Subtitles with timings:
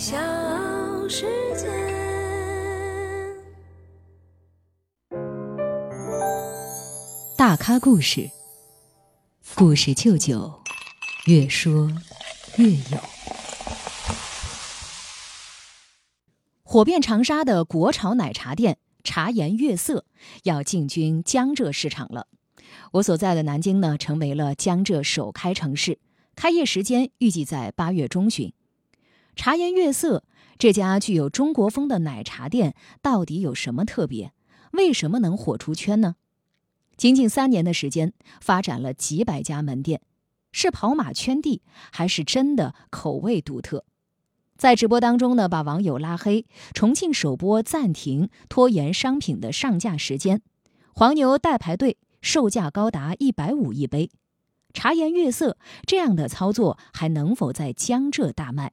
[0.00, 0.16] 小
[1.10, 1.68] 世界。
[7.36, 8.30] 大咖故事，
[9.54, 10.62] 故事舅舅，
[11.26, 11.92] 越说
[12.56, 12.98] 越有。
[16.62, 20.06] 火遍长沙的国潮奶茶店茶颜悦色
[20.44, 22.26] 要进军江浙市场了。
[22.92, 25.98] 我所在的南京呢，成为了江浙首开城市，
[26.34, 28.54] 开业时间预计在八月中旬。
[29.36, 30.24] 茶颜悦色
[30.58, 34.32] 这家具有中国风的奶茶店到底有什么特别？
[34.72, 36.16] 为什么能火出圈呢？
[36.96, 40.02] 仅仅三年的时间，发展了几百家门店，
[40.52, 43.84] 是跑马圈地，还是真的口味独特？
[44.58, 46.44] 在直播当中呢，把网友拉黑。
[46.74, 50.42] 重庆首播暂停，拖延商品的上架时间。
[50.92, 54.10] 黄牛代排队，售价高达一百五一杯。
[54.74, 55.56] 茶颜悦色
[55.86, 58.72] 这样的操作还能否在江浙大卖？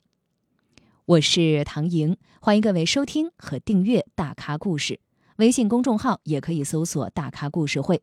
[1.08, 4.96] 我是唐莹，欢迎各位收听和订阅《大咖故事》，
[5.38, 8.02] 微信公众号也可以搜索“大咖故事会”。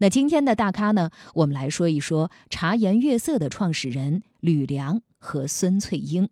[0.00, 6.30] 那今天的大咖呢，我们来说一说茶颜悦色的创始人吕梁和孙翠英。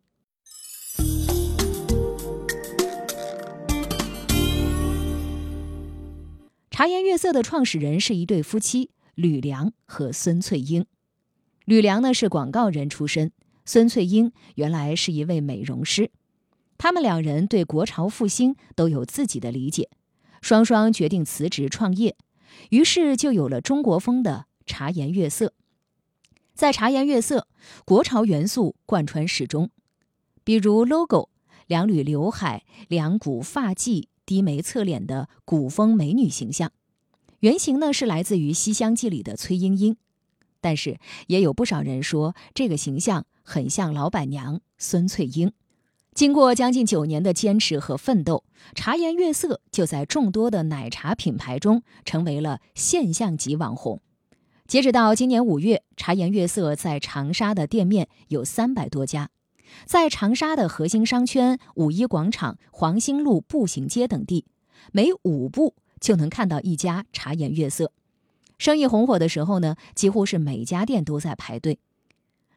[6.71, 10.87] 茶颜悦色的创始人是一对夫妻，吕梁和孙翠英。
[11.67, 13.33] 吕梁呢是广告人出身，
[13.67, 16.11] 孙翠英原来是一位美容师。
[16.79, 19.91] 他们两人对国潮复兴都有自己的理解，
[20.41, 22.17] 双双决定辞职创业，
[22.71, 25.53] 于是就有了中国风的茶颜悦色。
[26.55, 27.47] 在茶颜悦色，
[27.85, 29.71] 国潮元素贯穿始终，
[30.43, 31.29] 比如 logo
[31.67, 34.07] 两缕刘海、两股发髻。
[34.27, 36.73] 低眉侧脸的古风美女形象，
[37.39, 39.97] 原型呢是来自于《西厢记》里的崔莺莺，
[40.67, 45.53] 但是也有不少人说这个形象很像老板娘孙翠英。
[46.13, 48.43] 经过将近九年的坚持和奋斗，
[48.75, 54.01] 茶颜悦色就在众多的奶茶品牌中成为了现象级网红。
[54.67, 59.31] 截止到今年五月，茶颜悦色在长沙的店面有三百多家。
[59.85, 64.47] 在长沙的核心商圈、五一广场、黄兴路步行街等地，
[64.91, 67.93] 每五步就能看到一家茶颜悦色。
[68.59, 71.79] 生意红火的时候呢，几乎是每家店都在排队。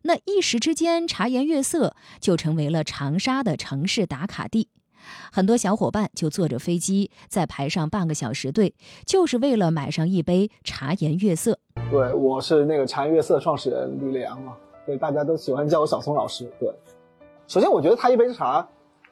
[0.03, 4.69] 那一时之间，茶颜悦色就成为了长沙的城市打卡地。
[5.31, 8.73] 很多小伙伴就坐着飞机再排上半个小时队，
[9.05, 11.59] 就是为了买上一杯茶颜悦色。
[11.91, 14.55] 对，我是那个茶颜悦色创始人吕梁嘛，
[14.85, 16.49] 对，大家都喜欢叫我小松老师。
[16.59, 16.69] 对。
[17.47, 18.65] 首先，我觉得他一杯茶，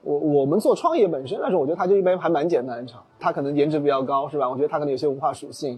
[0.03, 3.03] 我我们做创业本身来说，我觉得他就一杯还蛮简单的茶。
[3.19, 4.49] 他可能颜值比较高，是吧？
[4.49, 5.77] 我觉得他可能有些文化属性。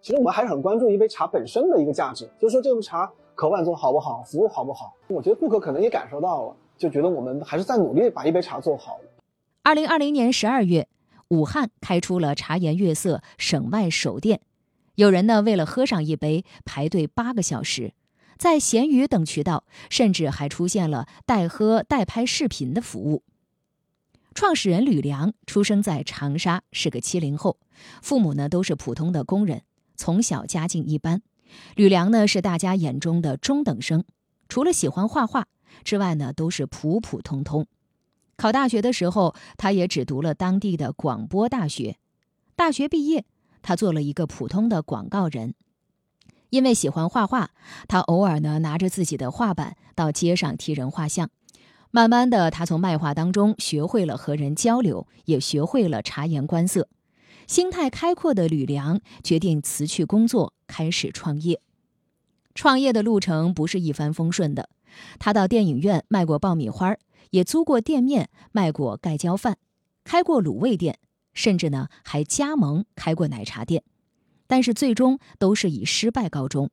[0.00, 4.94] 其实我们还是很关注一杯茶本身的一个价值，就是说这杯茶口感做好不好，服务好不好。
[5.08, 8.98] 我觉得顾客可能也感受到了，就觉得我们还是在努力把一杯茶做好。
[9.62, 10.88] 二零二零年十二月，
[11.28, 14.40] 武汉开出了茶颜悦色省外首店，
[14.94, 17.92] 有人呢为了喝上一杯排队八个小时。
[18.38, 23.24] 在闲鱼等渠道，甚至还出现了代喝代拍视频的服务。
[24.32, 27.56] 创始人吕梁出生在长沙，是个七零后，
[28.00, 29.62] 父母呢都是普通的工人，
[29.98, 31.20] 从小家境一般。
[31.76, 34.04] 吕梁呢是大家眼中的中等生，
[34.48, 35.46] 除了喜欢画画
[35.84, 37.66] 之外呢，都是普普通通。
[38.36, 41.98] 考大学的时候，他也只读了当地的广播大学。
[42.54, 43.24] 大学毕业，
[43.62, 45.54] 他做了一个普通的广告人。
[46.50, 47.50] 因为喜欢画画，
[47.88, 51.28] 他偶尔呢拿着自己的画板到街上替人画像。
[51.90, 56.88] 慢慢的，他从卖画当中学会了和人交流，也学会了察言观色。
[57.48, 61.62] 心态开阔的吕梁决定辞去工作，开始创业。
[62.54, 64.68] 创业的路程不是一帆风顺的。
[65.18, 66.94] 他到电影院卖过爆米花，
[67.30, 69.56] 也租过店面卖过盖浇饭，
[70.04, 70.98] 开过卤味店，
[71.32, 73.82] 甚至呢还加盟开过奶茶店。
[74.46, 76.70] 但是最终都是以失败告终。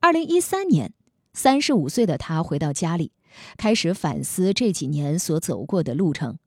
[0.00, 0.94] 二零一三年，
[1.34, 3.12] 三十五岁的他回到家里，
[3.58, 6.38] 开始反思这几年所走过的路程。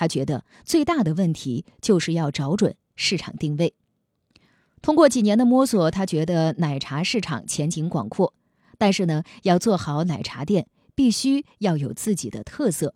[0.00, 3.74] 他觉得最大的问题就是要找准市场定位。
[4.80, 8.32] 通过几年的摸索，他觉得奶茶市场前景广阔，
[8.78, 12.94] 但是呢，要做好奶茶店，必须要有自己的特色。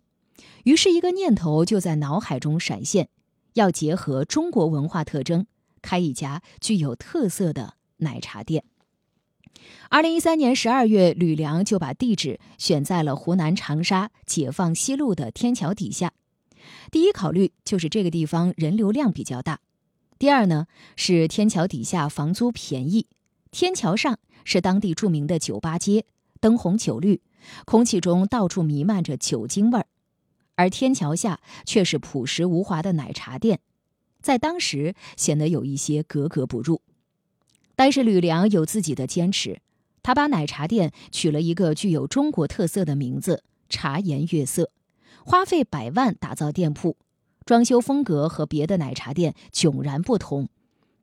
[0.63, 3.09] 于是，一个念头就在脑海中闪现：
[3.53, 5.45] 要结合中国文化特征。
[5.83, 8.63] 开一家具有特色的奶茶店。
[9.89, 16.13] 二零一三年十二月，吕梁就把地址选在了湖南长沙解放西路的天桥底下。
[16.91, 19.59] 第一考虑就是这个地方人流量比较大，
[20.17, 23.07] 第二呢是天桥底下房租便宜，
[23.51, 26.05] 天桥上是当地著名的酒吧街，
[26.39, 27.21] 灯红酒绿，
[27.65, 29.85] 空气中到处弥漫着酒精味儿。
[30.55, 33.59] 而天桥下却是朴实无华的奶茶店，
[34.21, 36.81] 在当时显得有一些格格不入。
[37.75, 39.59] 但是吕梁有自己的坚持，
[40.01, 44.71] 他把奶茶店取了一个具有中国特色的名字“茶颜悦色”，
[45.27, 46.97] 花费百万打造店铺，
[47.45, 50.49] 装修风格和别的奶茶店迥然不同，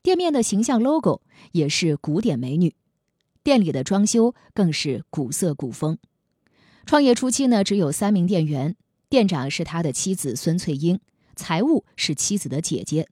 [0.01, 2.77] 店面的形象 logo 也是古典美女。
[3.43, 5.99] 店里的装修更是古色古风。
[6.87, 8.77] 创业初期呢，只有三名店员，
[9.09, 11.01] 店长是他的妻子孙翠英，
[11.35, 13.09] 财务是妻子的姐姐。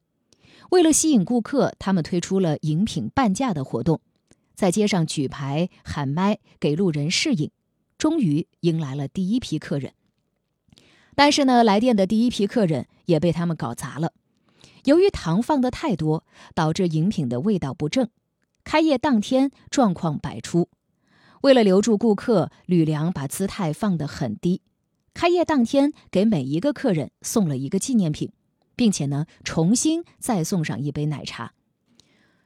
[0.70, 4.00] 为了吸引顾客，他们推出了饮品半价的活动，
[4.54, 7.50] 在街上举牌喊麦给路人试饮，
[7.98, 9.92] 终于迎来了第一批客人。
[11.14, 14.12] 但是呢，来电的第一批客人也被他们搞砸了，
[14.84, 16.24] 由于糖放的太多，
[16.54, 18.08] 导致饮品的味道不正。
[18.64, 20.68] 开业当天，状况百出。
[21.42, 24.60] 为了留住顾客，吕梁把姿态放得很低。
[25.14, 28.32] 开业当天，给每一个客人送了一个纪念品，
[28.76, 31.52] 并且呢，重新再送上一杯奶茶。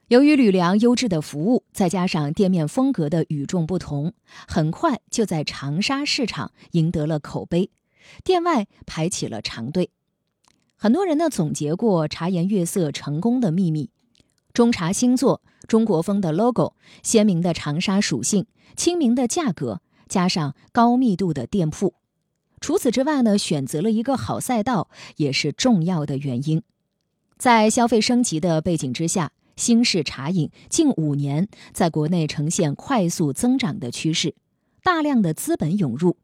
[0.08, 4.12] 由于吕梁优质的服务，再加上店面风格的与众不同，
[4.46, 7.70] 很快就在长沙市场赢得了口碑，
[8.22, 9.90] 店外排起了长队。
[10.76, 13.90] 很多人呢总结过茶颜悦色成功的秘密：
[14.52, 15.40] 中茶星座。
[15.66, 18.44] 中国风的 logo，鲜明的长沙属性，
[18.76, 19.80] 亲民的价格，
[20.10, 21.94] 加上高密度的店铺。
[22.60, 26.62] 除此之外呢，选择了一个好赛道也是重要的原因。
[27.38, 34.34] 在消费升级的背景之下，新式茶饮近五年在国内呈现快速增长的趋势，
[34.82, 36.18] 大量的资本涌入。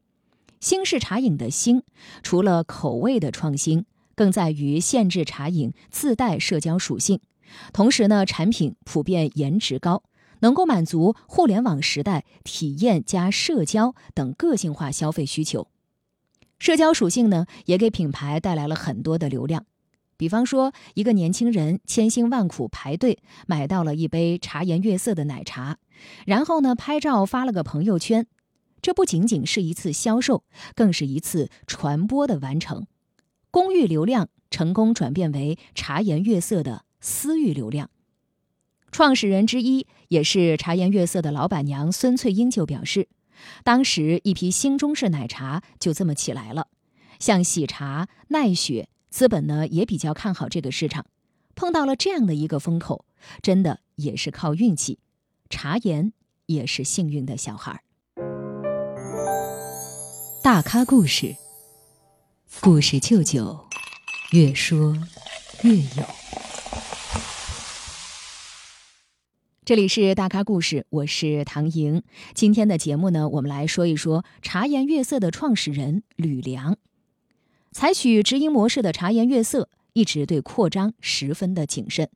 [0.61, 1.83] 新式茶饮的新，
[2.23, 7.21] 除了口味的创新，更在于限制茶饮自带社交属性。
[7.73, 10.03] 同时呢，产品普遍颜值高，
[10.41, 15.67] 能够满足互联网时代体验加社交等个性化消费需求。
[16.59, 19.65] 社交属性呢，也给品牌带来了很多的流量。
[20.19, 25.79] 比方说，一个年轻人千辛万苦排队买到了一杯茶颜悦色的奶茶，
[26.27, 28.27] 然后呢，拍照发了个朋友圈。
[28.83, 30.45] 这不仅仅是一次销售，
[30.75, 32.87] 更是一次传播的完成。
[33.51, 36.85] 公域流量成功转变为茶颜悦色的。
[37.03, 37.89] 私域流量，
[38.93, 43.09] 创始人之一也是茶颜悦色的老板娘孙翠英就表示，
[43.65, 46.69] 当时一批新中式奶茶就这么起来了，
[47.19, 51.07] 像喜茶、奈雪，资本呢也比较看好这个市场，
[51.55, 53.07] 碰到了这样的一个风口，
[53.41, 54.99] 真的也是靠运气。
[55.49, 56.13] 茶颜
[56.45, 57.83] 也是幸运的小孩。
[60.43, 61.37] 大咖故事，
[62.63, 63.67] 故事舅舅，
[64.33, 64.97] 越说
[65.63, 66.05] 越有。
[69.67, 72.03] 这里是大咖故事，我是唐莹。
[72.35, 76.79] 今天的节目呢，我们来说一说茶颜悦色的创始人吕梁。
[77.73, 82.09] 采取直营模式的茶颜悦色一直对扩张十分的谨慎。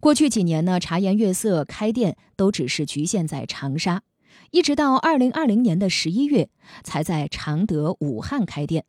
[0.00, 4.02] 过去几年呢，茶颜悦色开店都只是局限在长沙，
[4.50, 6.48] 一直到二零二零年的十一月
[6.82, 8.84] 才在常德、武汉开店。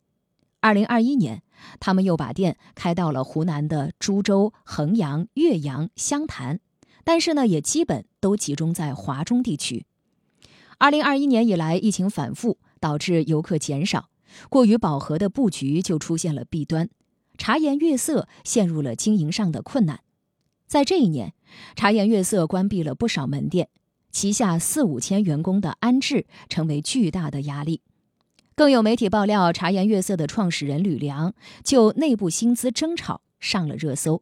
[0.62, 1.42] 二零二一年，
[1.80, 6.60] 他们又把店开到了湖南的株洲、衡阳、岳阳、湘潭。
[7.04, 9.86] 但是呢，也基本都集中在华中地区。
[10.78, 14.10] 二零二一年以来，疫情反复，导致游客减少，
[14.50, 16.90] 过于饱和的布局就出现了弊端，
[17.38, 20.02] 茶颜悦色陷入了经营上的困难。
[20.68, 21.33] 在这一年，
[21.76, 23.69] 茶颜悦色关闭了不少门店，
[24.11, 27.81] 旗下四五千员工的安置成为巨大的压力。
[28.56, 34.21] 更有媒体爆料，茶颜悦色的创始人吕梁就内部薪资争吵上了热搜。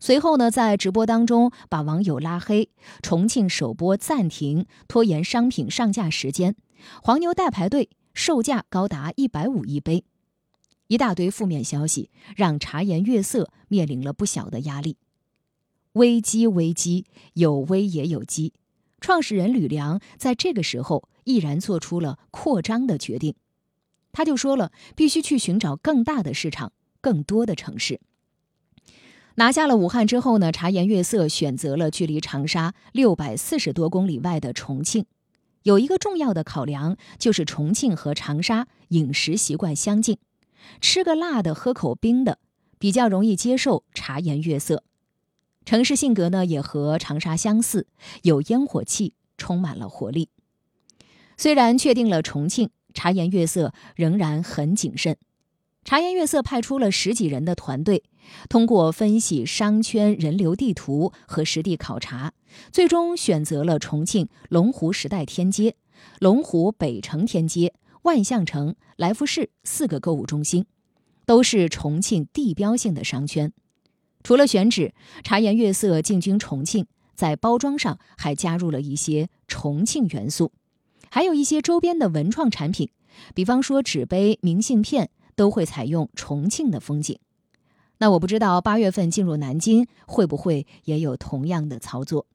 [0.00, 2.70] 随后呢，在直播当中把网友拉黑，
[3.02, 6.54] 重庆首播暂停，拖延商品上架时间，
[7.02, 10.04] 黄牛代排队，售价高达一百五一杯，
[10.86, 14.96] 一大堆负面消息让茶颜悦色面临了不小的压力。
[15.94, 18.52] 危机危机，有危也有机。
[19.00, 23.34] 创始人吕梁在这个时候毅然做出了扩张的决定，
[24.12, 28.00] 他就说了，必须去寻找更大的市场，更多的城市。
[29.36, 35.06] 拿下了武汉之后呢，茶颜悦色选择了距离长沙六百四十多公里外的重庆。
[35.62, 40.18] 有一个重要的考量就是重庆和长沙饮食习惯相近，
[40.80, 42.38] 吃个辣的，喝口冰的，
[42.78, 44.82] 比较容易接受茶颜悦色。
[45.68, 47.86] 城市性格呢也和长沙相似，
[48.22, 50.30] 有烟火气，充满了活力。
[51.36, 55.18] 虽然确定了重庆，茶颜悦色仍然很谨慎。
[55.84, 58.04] 茶颜悦色派出了十几人的团队。
[58.48, 62.32] 通过分析商圈人流地图和实地考察，
[62.72, 65.76] 最终选择了重庆龙湖时代天街、
[66.18, 70.64] 龙湖北城天街、万象城、来福士四个购物中心，
[71.26, 73.52] 都是重庆地标性的商圈。
[74.22, 80.52] 除了选址，茶颜悦色进军重庆，在包装上还加入了一些重庆元素，
[81.10, 82.90] 还有一些周边的文创产品，
[83.34, 87.18] 比方说纸杯、明信片都会采用重庆的风景。
[87.98, 92.26] 那我不知道八月份进入南京会不会也有同样的操作。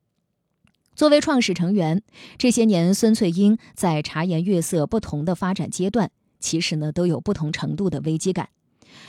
[0.96, 2.04] 作为创始成员，
[2.38, 8.50] 这些年孙翠英在茶颜悦色不同的发展阶段，其实呢都有不同程度的危机感。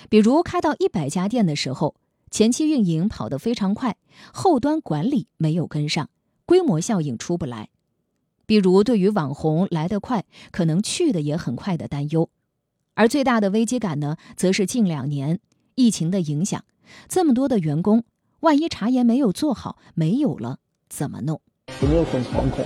[0.09, 1.95] 比如开到一百家店的时候，
[2.35, 3.95] 前期运营跑得非常快，
[4.33, 6.11] 后端管理没有跟上，
[6.45, 7.69] 规模效应出不来。
[8.45, 12.29] 比如对于网红来得快，可能去的也很快的担忧。
[12.95, 15.39] 而最大的危机感呢，则是近两年
[15.77, 16.65] 疫情的影响，
[17.09, 18.03] 这么多的员工，
[18.41, 21.41] 万一茶颜没有做好，没有了怎么弄？
[21.83, 22.65] 有没有很惶恐？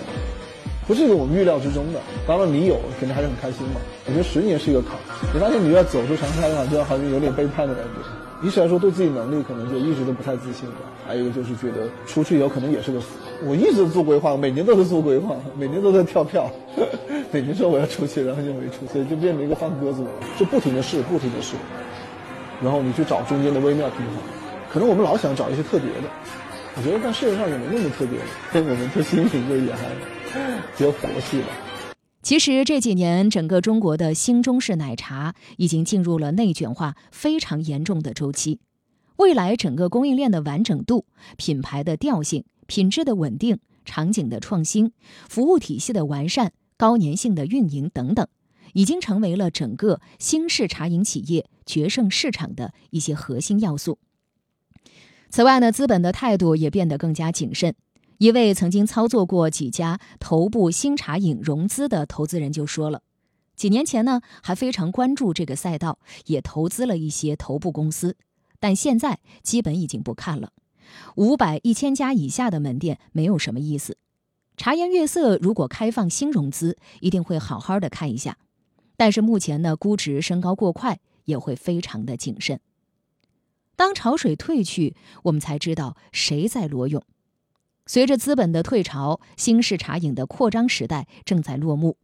[0.86, 2.00] 不是我们预料之中的。
[2.26, 3.82] 当然你有，肯定还是很开心嘛。
[4.06, 4.92] 我觉得十年是一个坎，
[5.34, 8.27] 你发现你要走出长沙的话，就好像有点背叛的感觉。
[8.40, 10.76] 一是来说对自己能力可能就一直都不太自信吧，
[11.06, 13.06] 还有一个就是觉得出去以后可能也是个死。
[13.44, 16.48] 我一直做规划，每年都是做规划，每年都在跳票，
[17.32, 21.56] 每年说我要出去，然后就没出去，就变成一个放鸽子了，就不停的试，不停的试，
[22.62, 24.14] 然后你去找中间的微妙平衡。
[24.70, 26.08] 可能我们老想找一些特别的。
[26.76, 28.20] 我觉得在世界上也没那么特别，
[28.52, 29.88] 跟我们这新品就也还
[30.76, 31.48] 比较佛系吧。
[32.20, 38.60] 其实这几年，整个中国的新中式奶茶已经进入了内卷化非常严重的周期。
[39.16, 41.06] 未来整个供应链的完整度、
[41.36, 44.92] 品牌的调性、品质的稳定、场景的创新、
[45.28, 48.26] 服务体系的完善、高粘性的运营等等，
[48.74, 53.98] 已经成为了整个新式茶饮企业决胜市场的一些核心要素。
[55.30, 57.74] 此外呢，资本的态度也变得更加谨慎。
[58.18, 63.02] 一位曾经操作过几家头部新茶饮融资的投资人就说了，
[63.54, 68.16] 几年前呢还非常关注这个赛道，也投资了一些头部公司，
[68.58, 70.52] 但现在基本已经不看了。
[71.14, 73.96] 五百、一千家以下的门店没有什么意思。
[74.56, 78.36] 茶颜悦色如果开放新融资，一定会好好的看一下。
[78.96, 82.58] 但是目前呢，估值升高过快，也会非常的谨慎。
[83.76, 87.00] 当潮水退去，我们才知道谁在裸泳。
[87.88, 91.96] 随着资本的退潮，新式茶饮的扩张时代正在落幕。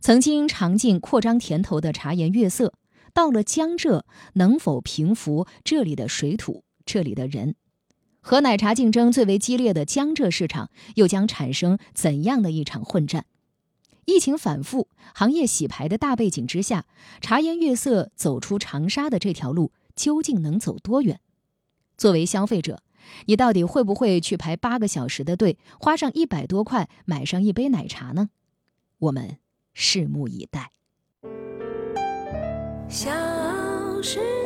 [0.00, 2.74] 曾经尝尽扩张甜头的茶颜悦色，
[3.14, 7.54] 到了江浙，能否平复这里的水土、这里的人？
[8.20, 13.26] 和奶茶竞争最为激烈的江浙市场，又将产生怎样的一场混战？
[14.06, 16.86] 疫情反复、行业洗牌的大背景之下，
[17.20, 19.72] 茶颜悦色走出长沙的这条路。
[19.96, 21.20] 究竟能走多远？
[21.98, 22.82] 作为消费者，
[23.26, 28.30] 你到底会不会去排八个小时的队，花上一百多块买上一杯奶茶呢？
[28.98, 29.38] 我们
[29.74, 30.72] 拭目以待。
[32.88, 33.10] 小
[34.02, 34.39] 时。